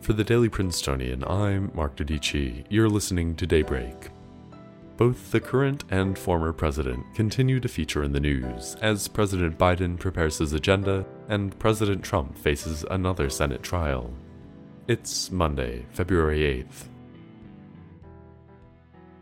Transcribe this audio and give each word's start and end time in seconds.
For 0.00 0.12
the 0.14 0.24
Daily 0.24 0.48
Princetonian, 0.48 1.22
I'm 1.24 1.70
Mark 1.74 1.96
Dodici. 1.96 2.64
You're 2.70 2.88
listening 2.88 3.34
to 3.36 3.46
Daybreak. 3.46 4.10
Both 4.96 5.30
the 5.32 5.40
current 5.40 5.84
and 5.90 6.18
former 6.18 6.52
president 6.52 7.04
continue 7.14 7.60
to 7.60 7.68
feature 7.68 8.02
in 8.04 8.12
the 8.12 8.20
news 8.20 8.76
as 8.80 9.06
President 9.06 9.58
Biden 9.58 9.98
prepares 9.98 10.38
his 10.38 10.54
agenda 10.54 11.04
and 11.28 11.58
President 11.58 12.02
Trump 12.02 12.38
faces 12.38 12.84
another 12.90 13.28
Senate 13.28 13.62
trial. 13.62 14.10
It's 14.86 15.30
Monday, 15.30 15.84
February 15.90 16.40
8th. 16.40 16.88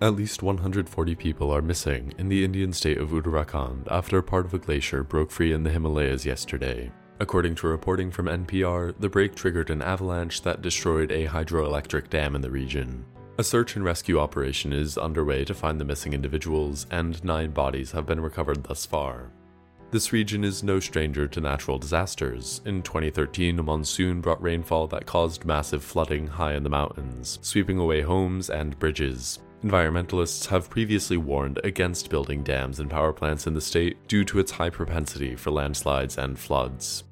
At 0.00 0.16
least 0.16 0.42
140 0.42 1.14
people 1.14 1.52
are 1.52 1.62
missing 1.62 2.12
in 2.18 2.28
the 2.28 2.44
Indian 2.44 2.72
state 2.72 2.98
of 2.98 3.10
Uttarakhand 3.10 3.86
after 3.88 4.20
part 4.20 4.46
of 4.46 4.54
a 4.54 4.58
glacier 4.58 5.04
broke 5.04 5.30
free 5.30 5.52
in 5.52 5.62
the 5.62 5.70
Himalayas 5.70 6.26
yesterday. 6.26 6.90
According 7.20 7.54
to 7.56 7.68
reporting 7.68 8.10
from 8.10 8.26
NPR, 8.26 8.94
the 8.98 9.08
break 9.08 9.34
triggered 9.34 9.70
an 9.70 9.82
avalanche 9.82 10.42
that 10.42 10.62
destroyed 10.62 11.12
a 11.12 11.26
hydroelectric 11.26 12.10
dam 12.10 12.34
in 12.34 12.42
the 12.42 12.50
region. 12.50 13.04
A 13.38 13.44
search 13.44 13.76
and 13.76 13.84
rescue 13.84 14.18
operation 14.18 14.72
is 14.72 14.98
underway 14.98 15.44
to 15.44 15.54
find 15.54 15.80
the 15.80 15.84
missing 15.84 16.12
individuals, 16.12 16.86
and 16.90 17.22
nine 17.24 17.50
bodies 17.50 17.92
have 17.92 18.06
been 18.06 18.20
recovered 18.20 18.64
thus 18.64 18.84
far. 18.84 19.30
This 19.90 20.12
region 20.12 20.42
is 20.42 20.62
no 20.62 20.80
stranger 20.80 21.28
to 21.28 21.40
natural 21.40 21.78
disasters. 21.78 22.62
In 22.64 22.82
2013, 22.82 23.58
a 23.58 23.62
monsoon 23.62 24.20
brought 24.20 24.42
rainfall 24.42 24.86
that 24.88 25.06
caused 25.06 25.44
massive 25.44 25.84
flooding 25.84 26.26
high 26.26 26.54
in 26.54 26.62
the 26.62 26.70
mountains, 26.70 27.38
sweeping 27.42 27.78
away 27.78 28.00
homes 28.00 28.48
and 28.48 28.78
bridges. 28.78 29.38
Environmentalists 29.62 30.48
have 30.48 30.68
previously 30.68 31.16
warned 31.16 31.60
against 31.62 32.10
building 32.10 32.42
dams 32.42 32.80
and 32.80 32.90
power 32.90 33.12
plants 33.12 33.46
in 33.46 33.54
the 33.54 33.60
state 33.60 33.96
due 34.08 34.24
to 34.24 34.40
its 34.40 34.50
high 34.50 34.70
propensity 34.70 35.36
for 35.36 35.52
landslides 35.52 36.18
and 36.18 36.36
floods. 36.36 37.04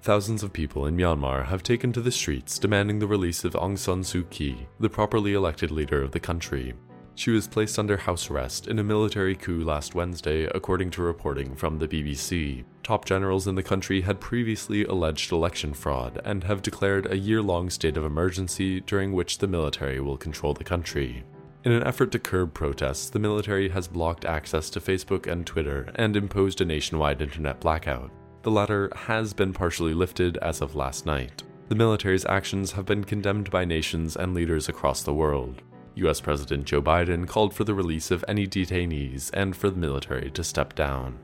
Thousands 0.00 0.44
of 0.44 0.52
people 0.52 0.86
in 0.86 0.96
Myanmar 0.96 1.44
have 1.46 1.64
taken 1.64 1.92
to 1.92 2.00
the 2.00 2.12
streets 2.12 2.60
demanding 2.60 3.00
the 3.00 3.06
release 3.08 3.44
of 3.44 3.54
Aung 3.54 3.76
San 3.76 4.02
Suu 4.02 4.30
Kyi, 4.30 4.68
the 4.78 4.88
properly 4.88 5.34
elected 5.34 5.72
leader 5.72 6.00
of 6.00 6.12
the 6.12 6.20
country. 6.20 6.72
She 7.16 7.32
was 7.32 7.48
placed 7.48 7.80
under 7.80 7.96
house 7.96 8.30
arrest 8.30 8.68
in 8.68 8.78
a 8.78 8.84
military 8.84 9.34
coup 9.34 9.64
last 9.64 9.96
Wednesday, 9.96 10.44
according 10.54 10.90
to 10.92 11.02
reporting 11.02 11.56
from 11.56 11.80
the 11.80 11.88
BBC. 11.88 12.62
Top 12.84 13.04
generals 13.04 13.48
in 13.48 13.56
the 13.56 13.62
country 13.64 14.02
had 14.02 14.20
previously 14.20 14.84
alleged 14.84 15.32
election 15.32 15.74
fraud 15.74 16.20
and 16.24 16.44
have 16.44 16.62
declared 16.62 17.10
a 17.10 17.18
year 17.18 17.42
long 17.42 17.70
state 17.70 17.96
of 17.96 18.04
emergency 18.04 18.80
during 18.82 19.12
which 19.12 19.38
the 19.38 19.48
military 19.48 19.98
will 19.98 20.16
control 20.16 20.54
the 20.54 20.62
country. 20.62 21.24
In 21.66 21.72
an 21.72 21.82
effort 21.82 22.12
to 22.12 22.20
curb 22.20 22.54
protests, 22.54 23.10
the 23.10 23.18
military 23.18 23.68
has 23.70 23.88
blocked 23.88 24.24
access 24.24 24.70
to 24.70 24.80
Facebook 24.80 25.26
and 25.26 25.44
Twitter 25.44 25.90
and 25.96 26.14
imposed 26.14 26.60
a 26.60 26.64
nationwide 26.64 27.20
internet 27.20 27.58
blackout. 27.58 28.12
The 28.42 28.52
latter 28.52 28.88
has 28.94 29.34
been 29.34 29.52
partially 29.52 29.92
lifted 29.92 30.36
as 30.36 30.60
of 30.60 30.76
last 30.76 31.06
night. 31.06 31.42
The 31.68 31.74
military's 31.74 32.24
actions 32.24 32.70
have 32.70 32.86
been 32.86 33.02
condemned 33.02 33.50
by 33.50 33.64
nations 33.64 34.14
and 34.14 34.32
leaders 34.32 34.68
across 34.68 35.02
the 35.02 35.12
world. 35.12 35.60
US 35.96 36.20
President 36.20 36.66
Joe 36.66 36.80
Biden 36.80 37.26
called 37.26 37.52
for 37.52 37.64
the 37.64 37.74
release 37.74 38.12
of 38.12 38.24
any 38.28 38.46
detainees 38.46 39.32
and 39.34 39.56
for 39.56 39.68
the 39.68 39.76
military 39.76 40.30
to 40.30 40.44
step 40.44 40.76
down. 40.76 41.18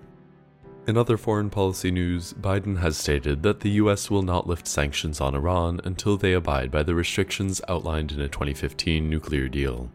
In 0.88 0.96
other 0.96 1.16
foreign 1.16 1.50
policy 1.50 1.92
news, 1.92 2.32
Biden 2.32 2.80
has 2.80 2.96
stated 2.96 3.44
that 3.44 3.60
the 3.60 3.70
US 3.82 4.10
will 4.10 4.22
not 4.22 4.48
lift 4.48 4.66
sanctions 4.66 5.20
on 5.20 5.36
Iran 5.36 5.80
until 5.84 6.16
they 6.16 6.32
abide 6.32 6.72
by 6.72 6.82
the 6.82 6.96
restrictions 6.96 7.60
outlined 7.68 8.10
in 8.10 8.20
a 8.20 8.28
2015 8.28 9.08
nuclear 9.08 9.46
deal. 9.46 9.88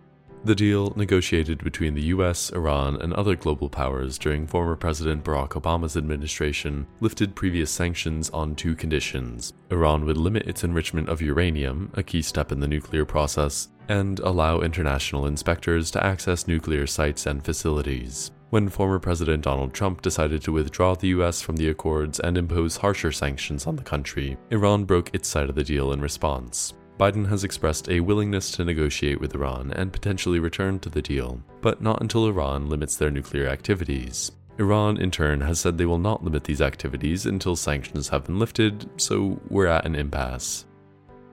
The 0.45 0.55
deal, 0.55 0.93
negotiated 0.95 1.63
between 1.63 1.93
the 1.93 2.03
US, 2.03 2.51
Iran, 2.51 3.01
and 3.01 3.13
other 3.13 3.35
global 3.35 3.69
powers 3.69 4.17
during 4.17 4.47
former 4.47 4.75
President 4.75 5.23
Barack 5.23 5.49
Obama's 5.49 5.97
administration, 5.97 6.87
lifted 7.01 7.35
previous 7.35 7.69
sanctions 7.69 8.29
on 8.29 8.55
two 8.55 8.75
conditions. 8.75 9.53
Iran 9.71 10.05
would 10.05 10.17
limit 10.17 10.47
its 10.47 10.63
enrichment 10.63 11.09
of 11.09 11.21
uranium, 11.21 11.91
a 11.95 12.03
key 12.03 12.21
step 12.21 12.51
in 12.51 12.59
the 12.59 12.67
nuclear 12.67 13.03
process, 13.03 13.69
and 13.89 14.19
allow 14.19 14.61
international 14.61 15.25
inspectors 15.25 15.91
to 15.91 16.05
access 16.05 16.47
nuclear 16.47 16.87
sites 16.87 17.25
and 17.25 17.43
facilities. 17.43 18.31
When 18.49 18.69
former 18.69 18.99
President 18.99 19.43
Donald 19.43 19.73
Trump 19.73 20.01
decided 20.01 20.41
to 20.43 20.53
withdraw 20.53 20.95
the 20.95 21.09
US 21.09 21.41
from 21.41 21.57
the 21.57 21.67
accords 21.67 22.21
and 22.21 22.37
impose 22.37 22.77
harsher 22.77 23.11
sanctions 23.11 23.67
on 23.67 23.75
the 23.75 23.83
country, 23.83 24.37
Iran 24.51 24.85
broke 24.85 25.13
its 25.13 25.27
side 25.27 25.49
of 25.49 25.55
the 25.55 25.63
deal 25.63 25.91
in 25.91 25.99
response. 25.99 26.73
Biden 26.97 27.27
has 27.29 27.43
expressed 27.43 27.89
a 27.89 27.99
willingness 27.99 28.49
to 28.51 28.65
negotiate 28.65 29.21
with 29.21 29.35
Iran 29.35 29.71
and 29.73 29.93
potentially 29.93 30.39
return 30.39 30.79
to 30.79 30.89
the 30.89 31.01
deal, 31.01 31.39
but 31.61 31.79
not 31.79 32.01
until 32.01 32.25
Iran 32.25 32.69
limits 32.69 32.97
their 32.97 33.11
nuclear 33.11 33.47
activities. 33.47 34.31
Iran, 34.57 34.97
in 34.97 35.11
turn, 35.11 35.41
has 35.41 35.59
said 35.59 35.77
they 35.77 35.85
will 35.85 35.99
not 35.99 36.23
limit 36.23 36.43
these 36.43 36.61
activities 36.61 37.27
until 37.27 37.55
sanctions 37.55 38.09
have 38.09 38.25
been 38.25 38.39
lifted, 38.39 38.89
so 38.99 39.39
we're 39.49 39.67
at 39.67 39.85
an 39.85 39.93
impasse. 39.93 40.65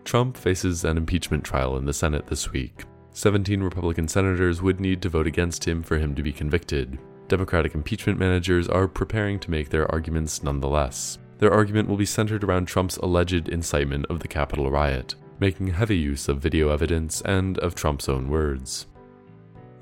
Trump 0.04 0.36
faces 0.36 0.84
an 0.84 0.98
impeachment 0.98 1.42
trial 1.42 1.78
in 1.78 1.86
the 1.86 1.94
Senate 1.94 2.26
this 2.26 2.53
week. 2.53 2.84
17 3.12 3.62
Republican 3.62 4.06
senators 4.06 4.60
would 4.60 4.80
need 4.80 5.00
to 5.00 5.08
vote 5.08 5.26
against 5.26 5.66
him 5.66 5.82
for 5.82 5.97
him 5.97 6.14
to 6.14 6.22
be 6.22 6.32
convicted. 6.32 6.98
Democratic 7.28 7.74
impeachment 7.74 8.19
managers 8.19 8.69
are 8.69 8.86
preparing 8.86 9.41
to 9.41 9.50
make 9.50 9.70
their 9.70 9.91
arguments 9.91 10.42
nonetheless. 10.42 11.16
Their 11.38 11.54
argument 11.54 11.88
will 11.88 11.97
be 11.97 12.04
centered 12.04 12.44
around 12.44 12.66
Trump's 12.66 12.98
alleged 12.98 13.48
incitement 13.48 14.04
of 14.10 14.20
the 14.20 14.28
Capitol 14.28 14.70
riot 14.70 15.14
making 15.41 15.69
heavy 15.69 15.97
use 15.97 16.28
of 16.28 16.41
video 16.41 16.69
evidence 16.71 17.21
and 17.22 17.59
of 17.59 17.75
Trump's 17.75 18.09
own 18.09 18.28
words. 18.28 18.87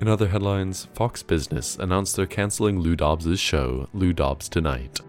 In 0.01 0.07
other 0.07 0.27
headlines, 0.27 0.85
Fox 0.93 1.23
Business 1.23 1.77
announced 1.77 2.15
they're 2.15 2.25
canceling 2.25 2.79
Lou 2.79 2.95
Dobbs' 2.95 3.39
show, 3.39 3.87
Lou 3.93 4.11
Dobbs 4.11 4.49
Tonight. 4.49 4.99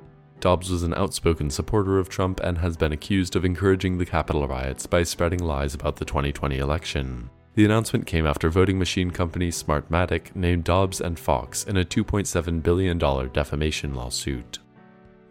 Dobbs 0.41 0.71
was 0.71 0.83
an 0.83 0.95
outspoken 0.95 1.51
supporter 1.51 1.99
of 1.99 2.09
Trump 2.09 2.39
and 2.41 2.59
has 2.59 2.77
been 2.77 2.93
accused 2.93 3.35
of 3.35 3.45
encouraging 3.45 3.99
the 3.99 4.07
Capitol 4.07 4.47
riots 4.47 4.87
by 4.87 5.03
spreading 5.03 5.43
lies 5.43 5.75
about 5.75 5.97
the 5.97 6.05
2020 6.05 6.59
election. 6.59 7.31
The 7.55 7.65
announcement 7.65 8.07
came 8.07 8.27
after 8.27 8.51
voting 8.51 8.79
machine 8.79 9.11
company 9.11 9.51
Smartmatic 9.51 10.35
named 10.37 10.65
Dobbs 10.65 11.01
and 11.01 11.19
Fox 11.19 11.65
in 11.65 11.77
a 11.77 11.85
$2.7 11.85 12.63
billion 12.63 12.99
defamation 12.99 13.95
lawsuit. 13.95 14.59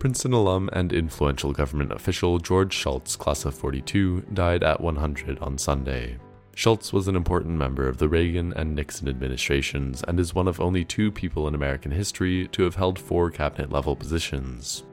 Princeton 0.03 0.33
alum 0.33 0.69
and 0.73 0.91
influential 0.91 1.53
government 1.53 1.93
official 1.93 2.37
George 2.37 2.73
Shultz, 2.73 3.15
class 3.15 3.45
of 3.45 3.55
42, 3.55 4.25
died 4.33 4.61
at 4.61 4.81
100 4.81 5.39
on 5.39 5.57
Sunday. 5.57 6.17
Shultz 6.55 6.91
was 6.91 7.07
an 7.07 7.15
important 7.15 7.57
member 7.57 7.87
of 7.87 7.99
the 7.99 8.09
Reagan 8.09 8.51
and 8.57 8.75
Nixon 8.75 9.07
administrations 9.07 10.03
and 10.05 10.19
is 10.19 10.35
one 10.35 10.49
of 10.49 10.59
only 10.59 10.83
two 10.83 11.09
people 11.09 11.47
in 11.47 11.55
American 11.55 11.89
history 11.89 12.49
to 12.49 12.63
have 12.63 12.75
held 12.75 12.99
four 12.99 13.31
cabinet 13.31 13.71
level 13.71 13.95
positions. 13.95 14.83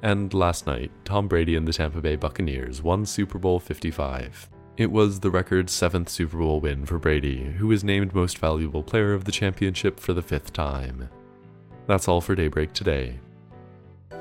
And 0.00 0.32
last 0.32 0.66
night, 0.66 0.90
Tom 1.04 1.28
Brady 1.28 1.54
and 1.54 1.68
the 1.68 1.74
Tampa 1.74 2.00
Bay 2.00 2.16
Buccaneers 2.16 2.80
won 2.80 3.04
Super 3.04 3.38
Bowl 3.38 3.60
55. 3.60 4.48
It 4.78 4.90
was 4.90 5.20
the 5.20 5.30
record 5.30 5.68
seventh 5.68 6.08
Super 6.08 6.38
Bowl 6.38 6.60
win 6.60 6.86
for 6.86 6.98
Brady, 6.98 7.44
who 7.44 7.66
was 7.66 7.84
named 7.84 8.14
Most 8.14 8.38
Valuable 8.38 8.82
Player 8.82 9.12
of 9.12 9.26
the 9.26 9.32
championship 9.32 10.00
for 10.00 10.14
the 10.14 10.22
fifth 10.22 10.54
time. 10.54 11.10
That's 11.86 12.08
all 12.08 12.22
for 12.22 12.34
Daybreak 12.34 12.72
today. 12.72 13.18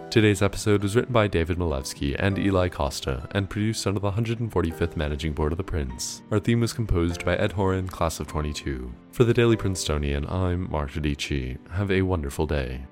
Today's 0.10 0.42
episode 0.42 0.82
was 0.82 0.96
written 0.96 1.14
by 1.14 1.28
David 1.28 1.58
Malevsky 1.58 2.16
and 2.18 2.40
Eli 2.40 2.68
Costa 2.68 3.28
and 3.32 3.50
produced 3.50 3.86
under 3.86 4.00
the 4.00 4.12
145th 4.12 4.96
Managing 4.96 5.34
Board 5.34 5.52
of 5.52 5.58
the 5.58 5.64
Prince. 5.64 6.24
Our 6.32 6.40
theme 6.40 6.62
was 6.62 6.74
composed 6.74 7.24
by 7.24 7.36
Ed 7.38 7.52
Horan, 7.52 7.88
class 7.88 8.20
of 8.20 8.26
22. 8.28 8.92
For 9.12 9.24
the 9.24 9.34
Daily 9.34 9.56
Princetonian, 9.56 10.28
I'm 10.28 10.70
Mark 10.72 10.92
Dodici. 10.92 11.58
Have 11.72 11.92
a 11.92 12.02
wonderful 12.02 12.48
day. 12.48 12.86